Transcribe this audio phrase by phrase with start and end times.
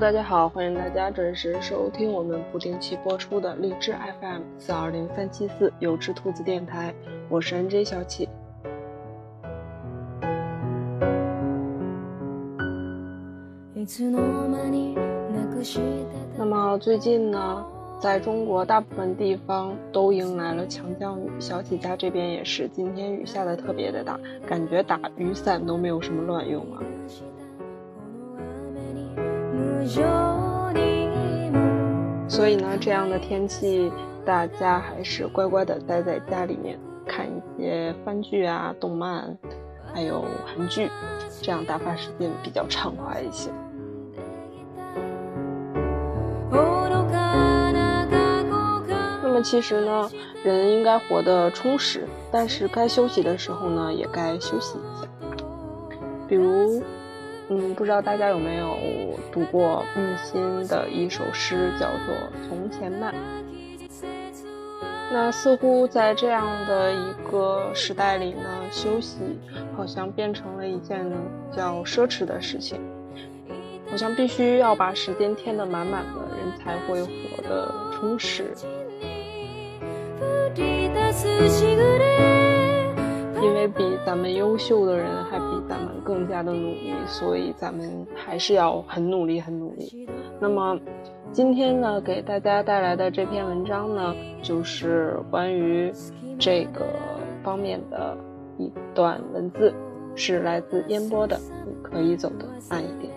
[0.00, 6.92] 大家好，欢迎大家准时收听我们不定期播出的荔枝 FM 四二零三七四有只兔子电台，
[7.28, 8.28] 我是 NJ 小启。
[16.36, 17.64] 那么最近呢，
[18.00, 26.82] 在中国大部分地方都迎来了强降雨，小启家这边也是，今天雨下的特别的大，感觉打雨伞都没有什么卵用啊。
[32.26, 33.92] 所以呢，这样的天气，
[34.24, 39.36] 大家还是乖乖的待在家里面，看一些番剧啊、动漫，
[39.92, 40.90] 还有韩剧，
[41.40, 43.50] 这样打发时间比较畅快一些。
[49.22, 50.10] 那么其实呢，
[50.44, 55.08] 人应该活得充实，但是该休息的时候呢，也该休息一下。
[56.28, 56.82] 比如，
[57.50, 58.76] 嗯，不知道大家有没有
[59.30, 62.14] 读过木心的一首诗，叫做
[62.48, 63.14] 《从前慢》。
[65.12, 69.18] 那似乎在这样的一个时代里呢，休息
[69.76, 71.08] 好像变成了一件
[71.50, 72.80] 比较奢侈的事情。
[73.90, 78.50] 好像必须要把时间填得满满的，人才会活得充实。
[84.04, 90.08] 咱们优秀的人还比咱们更加的努力，所以咱们还是要很努力，很努力。
[90.38, 90.78] 那么
[91.32, 95.90] 今天呢，给大家带来的这篇文章呢，就是关于
[96.38, 96.84] 这个
[97.42, 98.16] 方面的
[98.58, 99.72] 一段文字，
[100.14, 101.40] 是来自烟波的。
[101.66, 103.10] 你可以走得慢一点。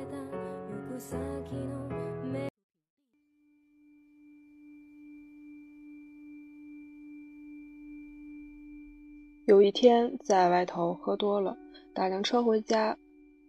[9.48, 11.58] 有一天在外头喝多了，
[11.94, 12.98] 打辆车回家，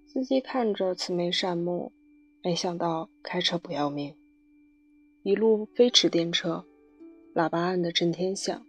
[0.06, 1.90] 司机看着慈眉善目，
[2.40, 4.14] 没想到开车不要命，
[5.24, 6.64] 一路飞驰电车，
[7.34, 8.64] 喇叭按得震天响。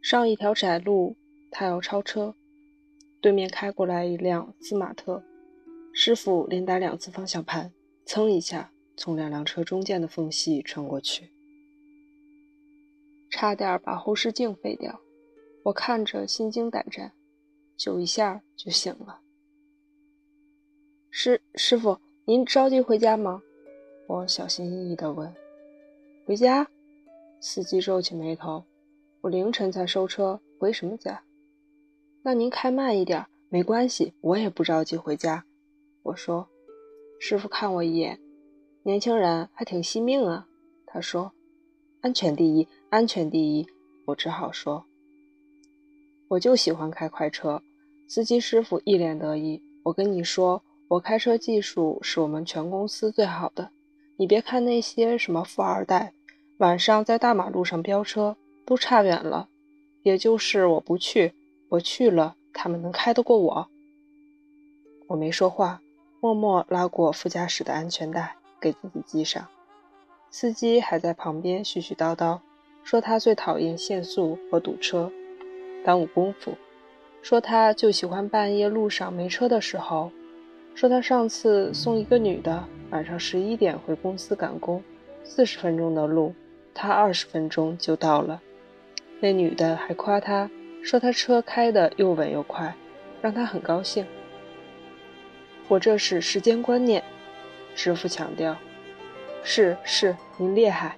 [0.00, 1.16] 上一条窄路，
[1.50, 2.36] 他要超车，
[3.20, 5.24] 对面开过来一辆斯马特，
[5.92, 7.72] 师傅连打两次方向盘，
[8.06, 11.28] 噌一下从两辆车中间的缝隙穿过去，
[13.28, 15.00] 差点把后视镜废掉。
[15.70, 17.12] 我看着心惊胆战，
[17.76, 19.20] 就一下就醒了。
[21.10, 23.40] 师师傅，您着急回家吗？
[24.08, 25.32] 我小心翼翼地问。
[26.26, 26.68] 回家？
[27.38, 28.64] 司机皱起眉头。
[29.20, 31.22] 我凌晨才收车，回什么家？
[32.22, 35.44] 那您开慢一点，没关系，我也不着急回家。
[36.02, 36.48] 我说。
[37.20, 38.18] 师傅看我一眼，
[38.82, 40.48] 年轻人还挺惜命啊。
[40.84, 41.30] 他说
[42.02, 43.64] ：“安全第一，安全第一。”
[44.06, 44.84] 我只好说。
[46.30, 47.60] 我就喜欢开快车，
[48.06, 49.60] 司机师傅一脸得意。
[49.82, 53.68] 我跟你说，我开车技术是我们全公司最好的。
[54.16, 56.12] 你别看那些什么富二代，
[56.58, 59.48] 晚上在大马路上飙车都差远了。
[60.04, 61.32] 也就是我不去，
[61.68, 63.68] 我去了，他们能开得过我？
[65.08, 65.82] 我没说话，
[66.20, 69.48] 默默拉过副驾驶的安全带，给自己系上。
[70.30, 72.38] 司机还在旁边絮絮叨叨，
[72.84, 75.10] 说他最讨厌限速和堵车。
[75.84, 76.56] 耽误功夫，
[77.22, 80.10] 说他就喜欢半夜路上没车的时候。
[80.74, 84.82] 说他上次送一个女的晚上十一点回公司赶工，
[85.24, 86.32] 四十分钟的路，
[86.72, 88.40] 他二十分钟就到了。
[89.18, 90.48] 那女的还夸他，
[90.82, 92.74] 说他车开的又稳又快，
[93.20, 94.06] 让他很高兴。
[95.68, 97.02] 我这是时间观念，
[97.74, 98.56] 师傅强调。
[99.42, 100.96] 是是，您厉害。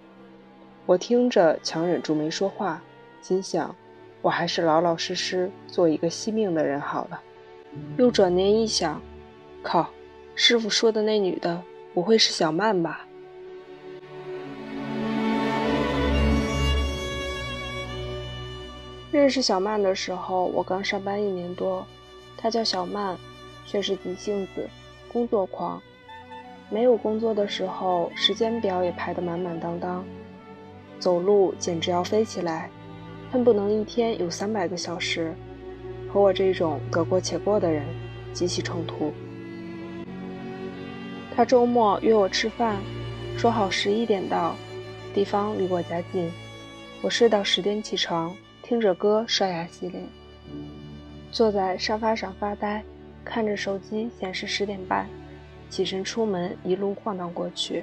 [0.87, 2.83] 我听着强忍住没说话，
[3.21, 3.75] 心想。
[4.23, 7.21] 我还是老老实实做一个惜命的人好了。
[7.97, 9.03] 又转念一想，
[9.63, 9.91] 靠，
[10.37, 11.61] 师傅说的那女的
[11.93, 13.07] 不会是小曼吧？
[19.11, 21.85] 认识小曼的时候，我刚上班一年多。
[22.37, 23.17] 她叫小曼，
[23.67, 24.69] 却是急性子、
[25.13, 25.83] 工作狂。
[26.71, 30.05] 没有工作的时候，时间表也排得满满当当，
[30.99, 32.71] 走路简直要飞起来。
[33.33, 35.35] 恨不能一天有三百个小时，
[36.13, 37.83] 和我这种得过且过的人
[38.35, 39.11] 极其冲突。
[41.35, 42.77] 他周末约我吃饭，
[43.39, 44.55] 说好十一点到，
[45.15, 46.31] 地方离我家近。
[47.01, 50.05] 我睡到十点起床，听着歌刷牙洗脸，
[51.31, 52.85] 坐在沙发上发呆，
[53.25, 55.09] 看着手机显示十点半，
[55.71, 57.83] 起身出门，一路晃荡过去，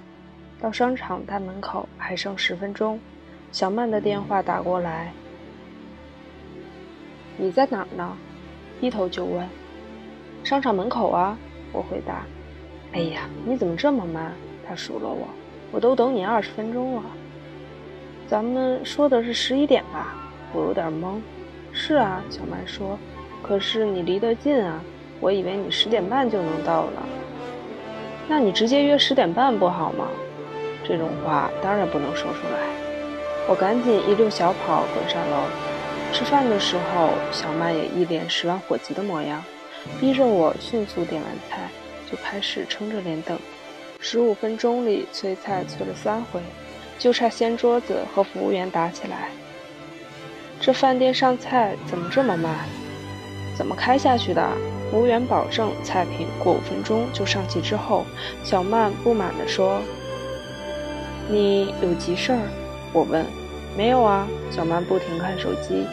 [0.62, 3.00] 到商场大门口还剩十分钟，
[3.52, 5.12] 小曼的电话打过来。
[7.42, 8.18] 你在哪儿呢？
[8.82, 9.48] 低头就问。
[10.44, 11.38] 商场门口啊，
[11.72, 12.26] 我回答。
[12.92, 14.34] 哎呀，你怎么这么慢？
[14.68, 15.26] 他数落我。
[15.72, 17.04] 我都等你二十分钟了。
[18.28, 20.16] 咱们说的是十一点吧？
[20.52, 21.22] 我有点懵。
[21.72, 23.00] 是啊，小曼说。
[23.42, 24.84] 可是你离得近啊，
[25.22, 27.04] 我以为你十点半就能到了。
[28.28, 30.10] 那你直接约十点半不好吗？
[30.84, 32.68] 这种话当然不能说出来。
[33.48, 35.69] 我赶紧一溜小跑滚上楼。
[36.12, 39.44] 吃饭的时候，小曼也一脸十万火急的模样，
[40.00, 41.70] 逼着我迅速点完菜，
[42.10, 43.40] 就开始撑着脸等。
[44.00, 46.42] 十五分钟里催菜催了三回，
[46.98, 49.30] 就差掀桌子和服务员打起来。
[50.60, 52.54] 这饭店上菜怎么这么慢？
[53.58, 54.46] 怎么开下去的？
[54.90, 57.62] 服务员保证菜品过五分钟就上齐。
[57.62, 58.06] 之后，
[58.44, 59.82] 小曼不满地说
[61.30, 62.40] ：“你有急事儿？”
[62.92, 63.26] 我问。
[63.78, 65.86] “没有啊。”小曼不停看手机。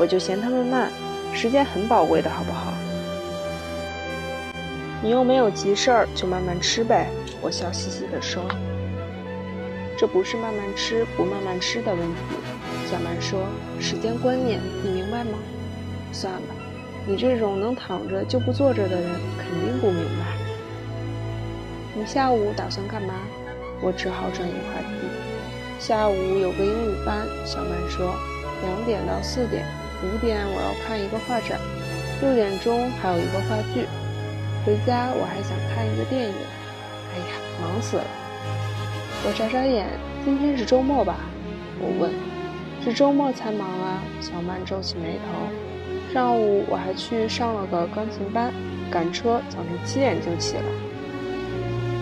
[0.00, 0.90] 我就嫌他们慢，
[1.34, 2.72] 时间很宝贵的，好不好？
[5.02, 7.10] 你又没有急事儿，就慢慢吃呗。
[7.42, 8.42] 我笑嘻嘻地说
[9.98, 12.16] ：“这不是慢慢吃不慢慢吃的问题。”
[12.90, 13.40] 小曼说
[13.78, 15.38] ：“时间观念，你明白吗？”
[16.12, 16.40] 算了，
[17.06, 20.24] 你这种能躺着就不坐着的人，肯定不明白。
[21.94, 23.12] 你下午打算干嘛？
[23.82, 24.94] 我只好转移话题。
[25.78, 28.14] 下午有个英语班，小曼说，
[28.62, 29.64] 两点到四点，
[30.02, 31.60] 五点我要看一个画展，
[32.22, 33.86] 六点钟还有一个话剧。
[34.64, 36.34] 回家我还想看一个电影。
[37.12, 38.04] 哎呀，忙死了！
[39.26, 39.86] 我眨眨眼，
[40.24, 41.16] 今天是周末吧？
[41.78, 42.10] 我问。
[42.82, 44.02] 是周末才忙啊？
[44.22, 46.14] 小曼皱起眉头。
[46.14, 48.50] 上午我还去上了个钢琴班，
[48.90, 50.64] 赶车早晨七点就起了。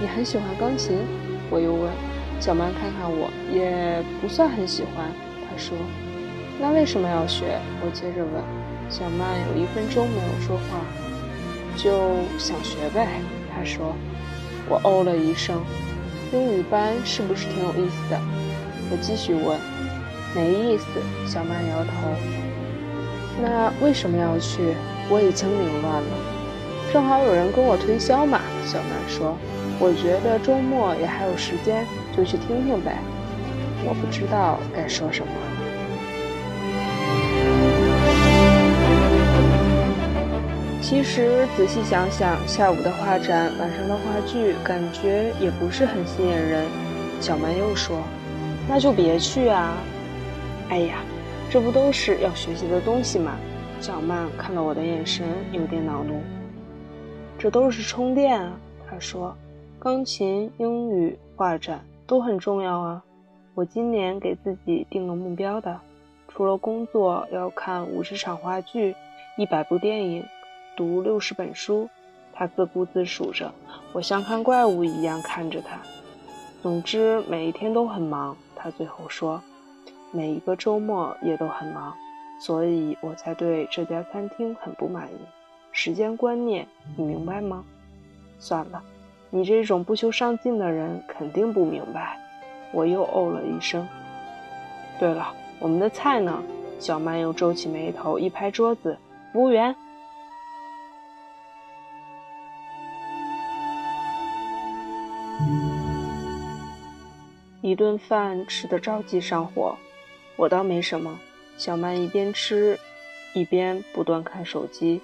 [0.00, 0.98] 你很喜欢钢琴？
[1.50, 1.90] 我又问。
[2.38, 5.10] 小曼看看我，也不算很喜欢。
[5.42, 5.76] 她说。
[6.60, 7.58] 那为什么要学？
[7.80, 8.42] 我接着问。
[8.90, 10.80] 小曼有一分钟没有说话，
[11.76, 13.06] 就想学呗。
[13.54, 13.94] 她说。
[14.70, 15.62] 我哦了一声，
[16.32, 18.20] 英语班是不是挺有意思的？
[18.90, 19.58] 我继续问，
[20.34, 20.84] 没意思。
[21.26, 21.90] 小曼摇头。
[23.40, 24.74] 那为什么要去？
[25.08, 26.10] 我已经凌乱了。
[26.92, 28.40] 正好有人跟我推销嘛。
[28.64, 29.36] 小曼说。
[29.80, 32.98] 我觉得周末也还有时间，就去听听呗。
[33.86, 35.32] 我不知道该说什么。
[40.88, 46.66] 其实仔细想想，下午的画展，晚上的话剧，感觉也不是很吸引人。
[47.20, 48.02] 小曼又说
[48.66, 49.76] ：“那就别去啊！”
[50.70, 51.00] 哎呀，
[51.50, 53.36] 这不都是要学习的东西吗？
[53.82, 56.22] 小曼看到我的眼神有点恼怒。
[57.38, 58.58] 这都是充电啊！
[58.88, 59.36] 她说
[59.78, 63.04] ：“钢琴、英语、画展都很重要啊！
[63.54, 65.78] 我今年给自己定了目标的，
[66.28, 68.96] 除了工作，要看五十场话剧，
[69.36, 70.24] 一百部电影。”
[70.78, 71.88] 读六十本书，
[72.32, 73.52] 他自顾自数着，
[73.92, 75.76] 我像看怪物一样看着他。
[76.62, 78.36] 总之，每一天都很忙。
[78.54, 79.42] 他最后说，
[80.12, 81.92] 每一个周末也都很忙，
[82.40, 85.16] 所以我才对这家餐厅很不满意。
[85.72, 86.64] 时间观念，
[86.96, 87.64] 你明白吗？
[88.38, 88.80] 算了，
[89.30, 92.16] 你这种不求上进的人肯定不明白。
[92.70, 93.84] 我又哦了一声。
[95.00, 96.40] 对了，我们的菜呢？
[96.78, 98.96] 小曼又皱起眉头，一拍桌子
[99.34, 99.74] ：“服务员！”
[107.68, 109.76] 一顿饭吃得着急上火，
[110.36, 111.20] 我倒没什么。
[111.58, 112.78] 小曼一边吃，
[113.34, 115.02] 一边不断看手机，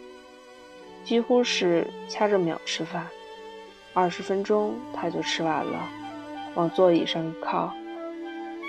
[1.05, 3.07] 几乎是掐着秒吃饭。
[3.93, 5.79] 二十分钟，她就吃完了，
[6.55, 7.71] 往座椅上一靠，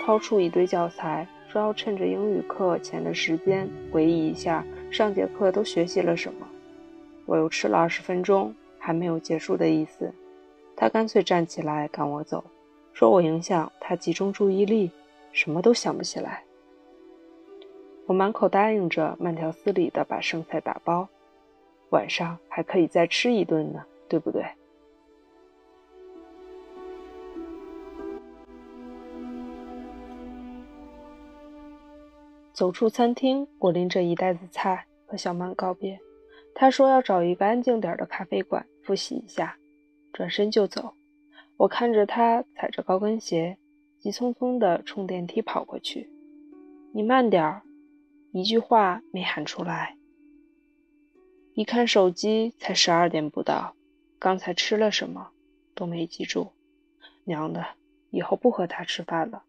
[0.04, 6.46] 掏出一堆教材，说要趁着英语课前的时间回忆一下上节课都学习了什么。
[7.24, 10.12] 我又吃了二十分钟，还没有结束的意思，
[10.76, 12.44] 她干脆站起来赶我走。
[12.96, 14.90] 说我影响他集中注意力，
[15.30, 16.42] 什么都想不起来。
[18.06, 21.06] 我满口答应着，慢条斯理地把剩菜打包，
[21.90, 24.46] 晚上还可以再吃一顿呢，对不对？
[32.54, 36.00] 走出餐厅，我拎着一袋子菜和小曼告别。
[36.54, 39.54] 他说要找一个安静点的咖啡馆复习一下，
[40.14, 40.94] 转身就走。
[41.58, 43.56] 我看着他踩着高跟鞋，
[43.98, 46.10] 急匆匆地冲电梯跑过去。
[46.92, 47.62] 你慢点儿，
[48.32, 49.96] 一句话没喊出来。
[51.54, 53.74] 一看手机，才十二点不到，
[54.18, 55.30] 刚才吃了什么
[55.74, 56.52] 都没记住。
[57.24, 57.64] 娘的，
[58.10, 59.44] 以后不和他吃饭了。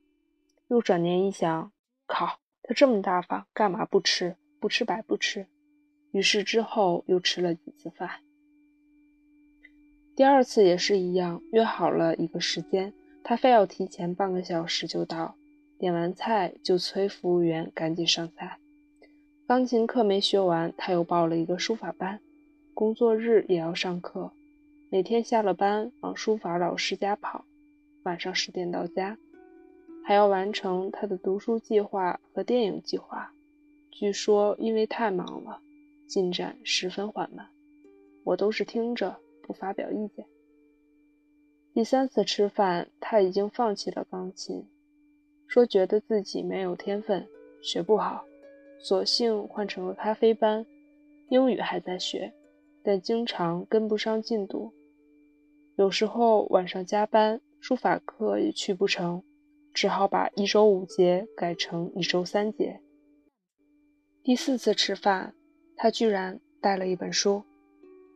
[0.69, 1.71] 又转念一想，
[2.05, 4.37] 靠，他这么大方，干嘛不吃？
[4.59, 5.45] 不吃白不吃。
[6.11, 8.09] 于是之后又吃了几次饭。
[10.17, 12.91] 第二次也是一样，约好了一个时间，
[13.24, 15.36] 他非要提前半个小时就到，
[15.77, 18.57] 点完菜就催服务员赶紧上菜。
[19.45, 22.19] 钢琴课没学完，他又报了一个书法班。
[22.74, 24.31] 工作日也要上课，
[24.89, 27.45] 每天下了班往书法老师家跑，
[28.01, 29.19] 晚上十点到家，
[30.03, 33.31] 还要完成他的读书计划和电影计划。
[33.91, 35.59] 据说因为太忙了，
[36.07, 37.45] 进展十分缓慢。
[38.24, 39.15] 我都是听着，
[39.47, 40.25] 不发表意见。
[41.73, 44.67] 第三次吃饭，他已经放弃了钢琴，
[45.47, 47.25] 说觉得自己没有天分，
[47.61, 48.25] 学不好，
[48.79, 50.65] 索性换成了咖啡班。
[51.29, 52.33] 英语还在学，
[52.83, 54.73] 但经常跟不上进度。
[55.75, 59.21] 有时候晚上加班，书法课也去不成，
[59.73, 62.81] 只好把一周五节改成一周三节。
[64.23, 65.35] 第四次吃饭，
[65.75, 67.43] 他居然带了一本书，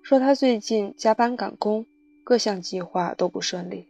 [0.02, 1.86] 说他最近加班赶工。
[2.24, 3.88] 各项计划都不顺利，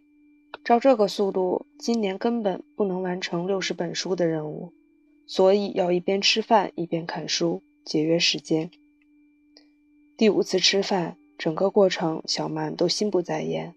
[0.63, 4.71] 照这个速度，今年根本不能完成六十本书的任务，
[5.27, 8.71] 所以要一边吃饭一边看书，节约时间。
[10.15, 13.75] 第五次吃饭，整个过程小曼都心不在焉，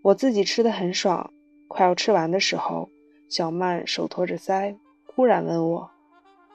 [0.00, 1.30] 我自己吃的很爽，
[1.68, 2.88] 快要吃完的时候，
[3.28, 5.90] 小曼手托着腮，忽然问我：“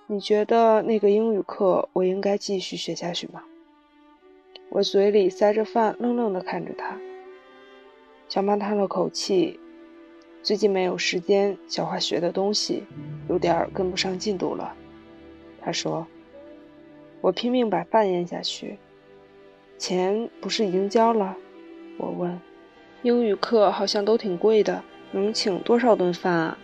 [0.10, 3.44] 你觉得那个英语课我应该继续学下去吗？”
[4.70, 6.96] 我嘴里塞着饭，愣愣地看着他。
[8.28, 9.60] 小曼叹了口气，
[10.44, 12.84] 最近没有时间消化学的东西，
[13.28, 14.76] 有点跟不上进度了。
[15.60, 16.06] 她说
[17.20, 18.78] ：“我拼命把饭咽下去，
[19.80, 21.36] 钱不是已经交了？”
[21.98, 22.40] 我问
[23.02, 26.58] ：“英语课好像都挺贵的，能请多少顿饭啊？”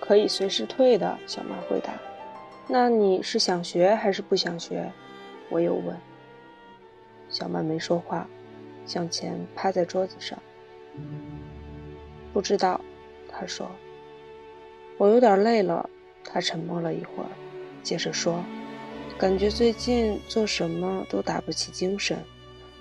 [0.00, 1.18] 可以随时退的。
[1.26, 1.92] 小曼回答
[2.66, 4.90] ：“那你是想学还是不想学？”
[5.48, 5.96] 我又问。
[7.28, 8.26] 小曼没说话。
[8.86, 10.38] 向前趴在桌子上，
[12.32, 12.80] 不知道，
[13.28, 13.68] 他说
[14.96, 15.90] ：“我有点累了。”
[16.22, 17.28] 他沉默了一会儿，
[17.82, 18.44] 接着说
[19.18, 22.16] ：“感觉最近做什么都打不起精神，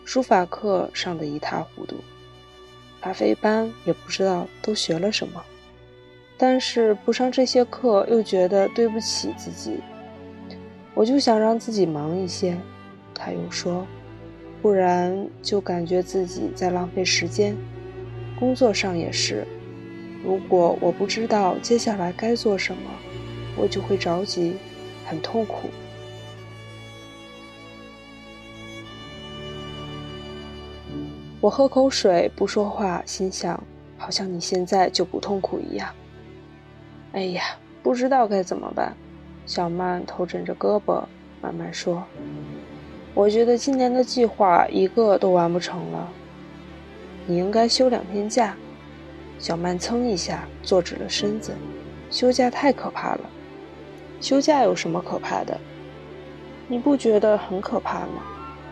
[0.03, 1.95] 书法课上的一塌糊涂，
[3.01, 5.43] 咖啡班也不知道都学了什么，
[6.37, 9.79] 但是不上这些课又觉得对不起自己，
[10.95, 12.57] 我就想让自己忙一些。”
[13.13, 13.85] 他又说。
[14.61, 17.55] 不然就感觉自己在浪费时间，
[18.39, 19.45] 工作上也是。
[20.23, 22.89] 如果我不知道接下来该做什么，
[23.55, 24.55] 我就会着急，
[25.05, 25.69] 很痛苦。
[31.39, 33.63] 我喝口水，不说话，心想，
[33.99, 35.93] 好像你现在就不痛苦一样。
[37.11, 37.43] 哎呀，
[37.83, 38.97] 不知道该怎么办。
[39.45, 41.03] 小曼头枕着胳膊，
[41.41, 42.03] 慢慢说。
[43.13, 46.09] 我觉得今年的计划一个都完不成了。
[47.27, 48.55] 你应该休两天假。
[49.37, 51.53] 小曼噌一下坐直了身子。
[52.09, 53.21] 休假太可怕了。
[54.19, 55.57] 休假有什么可怕的？
[56.67, 58.23] 你不觉得很可怕吗？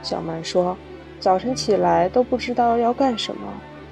[0.01, 0.75] 小曼说
[1.19, 3.41] ：“早晨起来都不知道要干什么，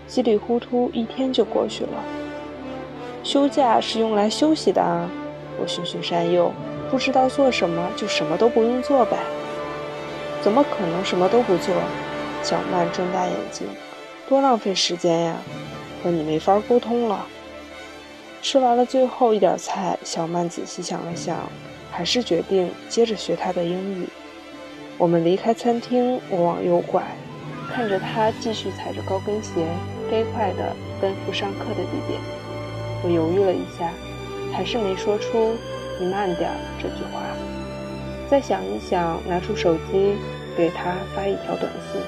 [0.08, 2.04] 稀里糊涂一天就过去了。
[3.24, 5.08] 休假是用来休息的啊。”
[5.62, 6.52] 我循循善诱，
[6.92, 9.18] 不知道做什么就什么都不用做呗。
[10.42, 11.74] 怎么可能什么都不做？
[12.44, 13.68] 小曼睁大眼睛，
[14.28, 15.38] 多浪费时间呀！
[16.04, 17.26] 和你没法沟通了。
[18.42, 21.38] 吃完了最后一点菜，小曼仔细想了想，
[21.92, 24.08] 还是决定接着学她的英语。
[24.98, 27.04] 我们离开餐厅，我往右拐，
[27.72, 29.68] 看着她继续踩着高跟鞋，
[30.10, 32.20] 飞快地奔赴上课的地点。
[33.04, 33.94] 我犹豫了一下，
[34.52, 35.56] 还是没说出
[36.01, 36.50] “你慢点”
[36.81, 37.22] 这句话。
[38.27, 40.15] 再想一想，拿出手机
[40.58, 42.01] 给他发一条短信。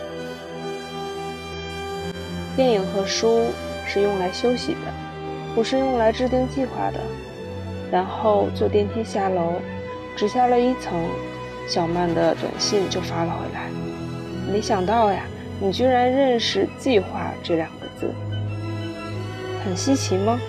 [2.55, 3.45] 电影和书
[3.85, 4.79] 是用来休息的，
[5.53, 6.99] 不是用来制定计划的。
[7.91, 9.53] 然后坐电梯下楼，
[10.15, 10.99] 只下了一层，
[11.67, 13.69] 小曼的短信就发了回来。
[14.51, 15.25] 没想到呀，
[15.59, 18.11] 你居然认识“计划”这两个字，
[19.63, 20.39] 很稀奇吗？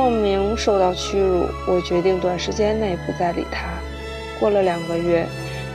[0.00, 3.66] 莫名受到屈辱，我决定短时间内不再理他。
[4.38, 5.26] 过了两个月，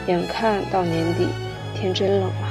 [0.07, 1.27] 眼看到年底，
[1.75, 2.47] 天真冷了。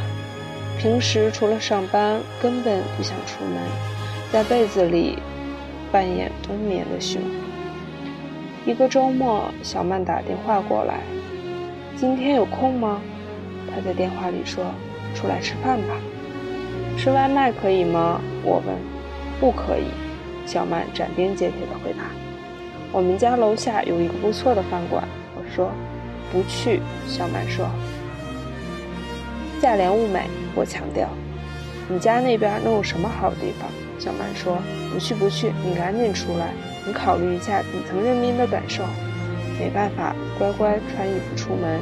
[0.78, 3.56] 平时除了上班，根本不想出门，
[4.30, 5.18] 在被子里
[5.90, 7.22] 扮演冬眠的熊。
[8.66, 11.00] 一个周末，小曼打电话过来
[11.96, 13.00] ：“今天有空吗？”
[13.74, 14.62] 她在电话里说
[15.16, 15.94] ：“出来吃饭吧。
[17.00, 18.76] ”“吃外卖可以吗？”我问。
[19.40, 19.86] “不可以。”
[20.52, 22.04] 小曼斩钉截铁地回答
[22.92, 25.02] ：“我们家楼下有一个不错的饭馆。”
[25.34, 25.70] 我说
[26.30, 27.64] ：“不去。”小曼说
[29.62, 30.26] ：“价廉物美。
[30.54, 31.08] 我强调。
[31.88, 33.66] 你家那边能有什么好地方？
[33.98, 34.58] 小曼说
[34.92, 36.52] ：“不去不去，你赶紧出来。
[36.86, 38.84] 你考虑一下底层人民的感受。”
[39.58, 41.80] 没办法，乖乖穿衣服出门，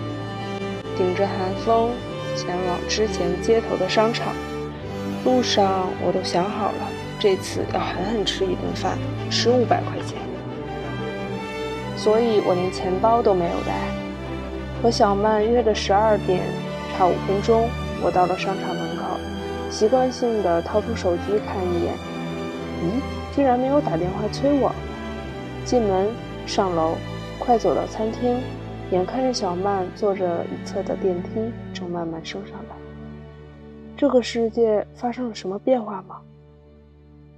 [0.96, 1.36] 顶着寒
[1.66, 1.90] 风
[2.36, 4.32] 前往之前街头的商场。
[5.24, 6.88] 路上我都想好了，
[7.20, 8.96] 这次要狠狠吃一顿饭，
[9.30, 10.16] 吃五百块钱。
[11.94, 13.76] 所以我连钱包都没有带。
[14.82, 16.40] 和小曼约的十二点
[16.96, 17.68] 差五分钟，
[18.02, 19.02] 我到了商场门口，
[19.70, 21.92] 习惯性的掏出手机看一眼。
[22.82, 24.72] 咦，居然没有打电话催我。
[25.62, 26.08] 进门，
[26.46, 26.94] 上楼，
[27.38, 28.40] 快走到餐厅，
[28.92, 32.76] 眼看着小曼坐着一侧的电梯正慢慢升上来。
[33.94, 36.16] 这个世界发生了什么变化吗？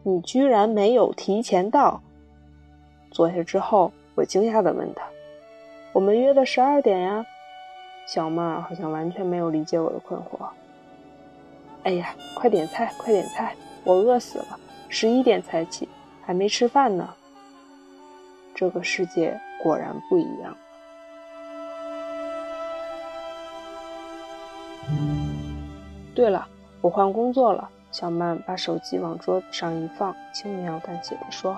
[0.02, 2.00] 你居然没有提前到。
[3.11, 3.92] 坐下之后。
[4.14, 5.02] 我惊讶地问他
[5.94, 7.25] ：“我们约的十二点呀？”
[8.06, 10.47] 小曼好像完全没有理解我的困惑。
[11.85, 13.56] 哎呀，快点菜，快点菜！
[13.85, 15.88] 我饿死了，十一点才起，
[16.21, 17.09] 还没吃饭呢。
[18.54, 20.54] 这个世界果然不一样。
[26.14, 26.47] 对了，
[26.82, 27.66] 我换工作了。
[27.93, 31.57] 小曼把手机往桌子上一放，轻描淡写的说。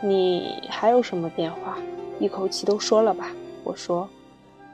[0.00, 1.78] 你还有什么变化？
[2.18, 3.30] 一口气都说了吧。
[3.64, 4.08] 我说，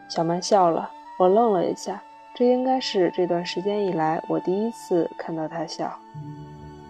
[0.09, 0.90] 小曼笑了。
[1.18, 2.02] 我愣了一下，
[2.35, 5.92] 这应该是这段时间以来我第一次看到她笑。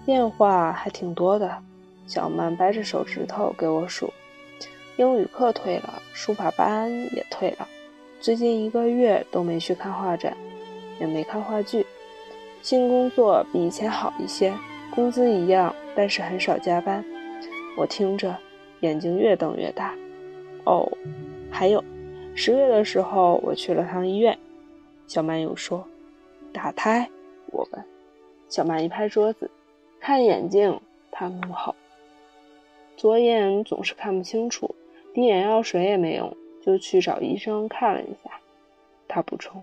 [0.06, 1.50] 变化还挺多的。
[2.06, 4.12] 小曼掰着手指头给我数：
[4.96, 7.66] 英语课退了，书法班也退了，
[8.20, 10.36] 最近一个月都没去看画展，
[11.00, 11.86] 也没看话剧。
[12.64, 14.50] 新工作比以前好一些，
[14.94, 17.04] 工资一样，但是很少加班。
[17.76, 18.34] 我听着，
[18.80, 19.94] 眼睛越瞪越大。
[20.64, 20.90] 哦，
[21.50, 21.84] 还有，
[22.34, 24.38] 十月的时候我去了趟医院。
[25.06, 25.86] 小曼又说
[26.54, 27.06] ：“打胎？”
[27.52, 27.84] 我问。
[28.48, 29.50] 小曼一拍桌子
[30.00, 30.80] ：“看眼睛！”
[31.12, 31.74] 她怒吼
[32.96, 34.74] ：“左眼总是看不清楚，
[35.12, 38.30] 滴眼药水也没用，就去找医生看了一下。”
[39.06, 39.62] 他补充：“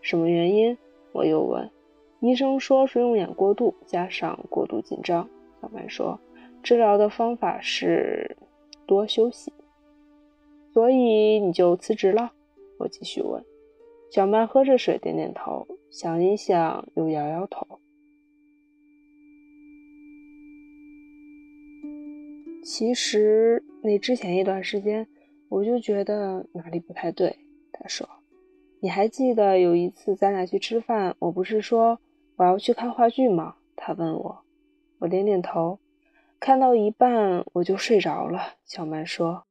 [0.00, 0.78] 什么原因？”
[1.10, 1.68] 我又问。
[2.22, 5.28] 医生说是用眼过度加上过度紧张。
[5.60, 6.18] 小曼说。
[6.62, 8.36] 治疗的方法是
[8.86, 9.52] 多休息，
[10.72, 12.32] 所以你就辞职了？
[12.78, 13.44] 我继续问。
[14.12, 17.66] 小曼喝着水，点点头，想一想，又摇摇头。
[22.64, 25.08] 其实那之前一段时间，
[25.48, 27.36] 我就觉得哪里不太对。
[27.72, 28.08] 他说
[28.78, 31.98] ：“你还记得有一次咱俩去吃饭，我不是说
[32.36, 34.44] 我要去看话剧吗？”他问我，
[34.98, 35.78] 我点点头。
[36.38, 39.44] 看到一半我就睡着了，小曼说。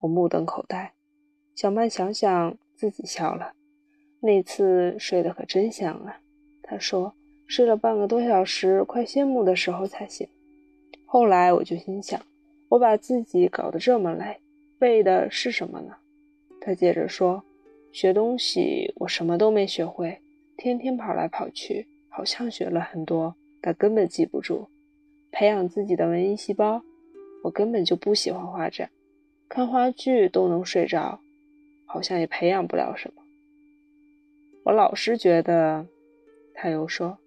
[0.00, 0.92] 我目瞪口呆。
[1.54, 3.52] 小曼想想自己笑了。
[4.20, 6.20] 那次睡得可真香啊，
[6.62, 7.14] 她说。
[7.46, 10.26] 睡了半个多小时，快谢幕的时候才醒。
[11.04, 12.18] 后来我就心想，
[12.70, 14.40] 我把自己搞得这么累，
[14.78, 15.94] 为的是什么呢？
[16.60, 17.44] 她接着说，
[17.92, 20.18] 学东西我什么都没学会，
[20.56, 24.68] 天天跑来跑去，好像学了很多，但根本记不住。
[25.32, 26.80] 培养自己的文艺细胞，
[27.42, 28.88] 我根本就不喜欢画展，
[29.48, 31.18] 看话剧都能睡着，
[31.86, 33.22] 好像也培养不了什么。
[34.62, 35.88] 我老是觉得，
[36.54, 37.18] 他又说，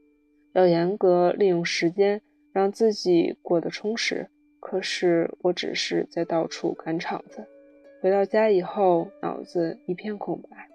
[0.53, 2.21] 要严格利用时间，
[2.53, 4.29] 让自己过得充实。
[4.61, 7.45] 可是我只是在到处赶场子，
[8.01, 10.69] 回到家以后脑子一片空白，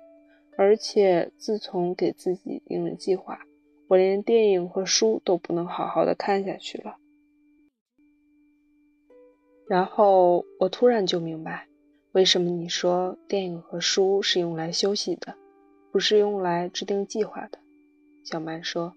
[0.59, 3.40] 而且自从给自己定了计划，
[3.92, 6.96] 我连电影和书都不能好好的看下去了。
[9.68, 11.68] 然后我突然就明白，
[12.12, 15.35] 为什么你说电影和书是用来休息的，
[15.90, 17.59] 不是用来制定计划的。
[18.24, 18.94] 小曼说：“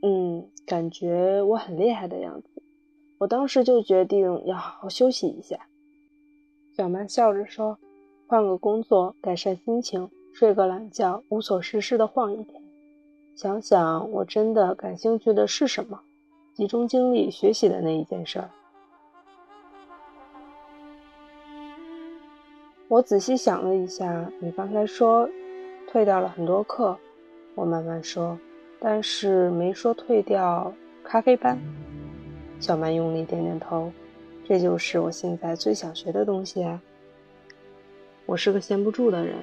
[0.00, 2.48] 嗯，感觉我很厉害的样子。
[3.18, 5.68] 我当时就决定要好好休息一下。”
[6.74, 7.78] 小曼笑着说
[8.26, 12.62] ：“换个工作，改善心情，睡个懒觉，无所事事的晃一天。
[13.34, 16.00] 想想我真的感兴趣的是什么。”
[16.54, 18.50] 集中精力学习的那一件事儿，
[22.88, 25.26] 我仔细想了一下，你刚才说
[25.88, 26.94] 退掉了很多课，
[27.54, 28.38] 我慢慢说，
[28.78, 30.70] 但是没说退掉
[31.02, 31.58] 咖啡班。
[32.60, 33.90] 小曼用力点点头，
[34.44, 36.78] 这就是我现在最想学的东西啊。
[38.26, 39.36] 我是个闲不住的人，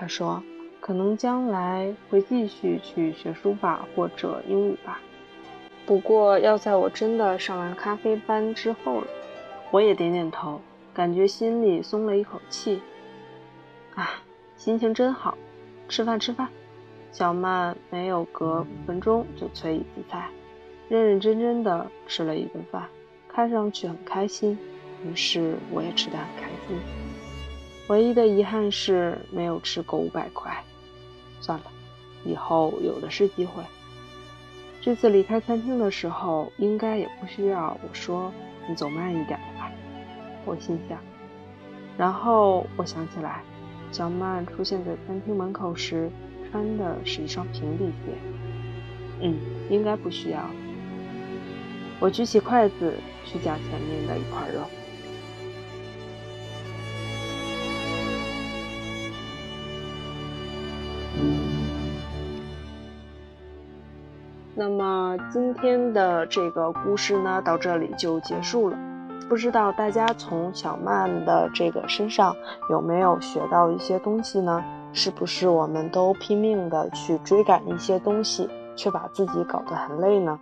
[0.00, 0.42] 他说，
[0.80, 4.98] 可能将来会继续去学书法或者英语吧。
[5.84, 9.06] 不过要在我真的上完咖啡班之后了，
[9.70, 10.58] 我也点点头，
[10.94, 12.80] 感觉心里松了一口气。
[13.94, 14.22] 啊，
[14.56, 15.36] 心情真好。
[15.86, 16.48] 吃饭吃饭。
[17.12, 20.30] 小曼没有隔五分钟就催一次菜，
[20.88, 22.88] 认认真真的吃了一顿饭，
[23.28, 24.58] 看上去很开心。
[25.04, 26.78] 于是我也吃得很开心。
[27.90, 30.56] 唯一的遗憾是没有吃够五百块。
[31.40, 31.64] 算了，
[32.24, 33.64] 以后有的是机会。
[34.80, 38.32] 这次离开餐厅的时候，应该也不需要我说
[38.68, 39.72] 你走慢一点吧？
[40.44, 41.00] 我心想。
[41.98, 43.42] 然后我想起来，
[43.90, 46.08] 小曼出现在餐厅门口时
[46.48, 48.12] 穿的是一双平底鞋。
[49.22, 49.36] 嗯，
[49.68, 50.48] 应该不需要。
[51.98, 52.94] 我举起筷子
[53.26, 54.62] 去夹前面的一块肉。
[64.60, 68.76] 那么今天的这个故事呢，到这里就结束了。
[69.26, 72.36] 不知道大家从小曼的这个身上
[72.68, 74.62] 有没有学到一些东西呢？
[74.92, 80.38] 是不是我们都拼命的去追赶一些东西，却把自己搞得很累呢？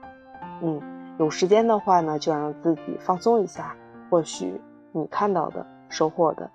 [0.62, 0.83] 嗯，
[1.20, 3.72] 有时间的话呢，就让自己放松一下，
[4.11, 6.50] 或许你看到的、收获的，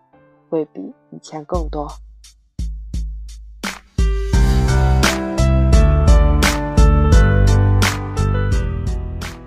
[0.49, 1.87] 会比以前更多。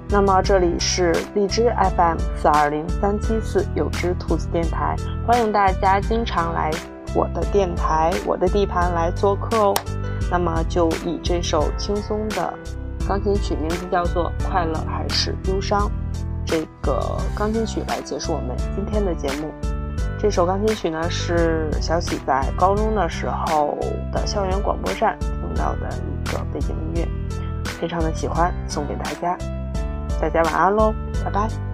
[0.09, 4.95] 那么这里是荔枝 FM 四二零三七四有只兔子电台，
[5.27, 6.71] 欢迎大家经常来
[7.13, 9.75] 我的电台、我的地盘来做客哦。
[10.31, 12.55] 那么就以这首轻松的
[13.09, 15.89] 钢琴曲，名字叫做《快乐还是忧伤》
[16.47, 19.53] 这个钢琴曲来结束我们今天的节目。
[20.21, 23.77] 这首钢琴曲呢是小喜在高中的时候
[24.13, 27.09] 的校园广播站听到的一个背景音乐，
[27.65, 29.37] 非常的喜欢，送给大家。
[30.21, 31.66] 大家晚安喽，拜拜。